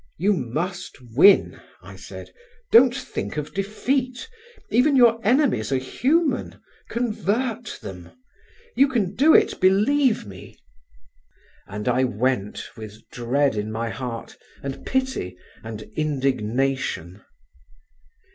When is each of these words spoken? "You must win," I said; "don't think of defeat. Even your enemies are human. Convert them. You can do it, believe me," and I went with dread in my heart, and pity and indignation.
"You 0.17 0.33
must 0.33 0.97
win," 1.15 1.61
I 1.83 1.95
said; 1.95 2.33
"don't 2.71 2.95
think 2.95 3.37
of 3.37 3.53
defeat. 3.53 4.27
Even 4.71 4.95
your 4.95 5.19
enemies 5.23 5.71
are 5.71 5.77
human. 5.77 6.59
Convert 6.89 7.77
them. 7.83 8.09
You 8.75 8.87
can 8.87 9.13
do 9.15 9.35
it, 9.35 9.59
believe 9.61 10.25
me," 10.25 10.57
and 11.67 11.87
I 11.87 12.03
went 12.05 12.71
with 12.75 13.07
dread 13.11 13.55
in 13.55 13.71
my 13.71 13.89
heart, 13.91 14.35
and 14.63 14.87
pity 14.87 15.37
and 15.63 15.83
indignation. 15.95 17.21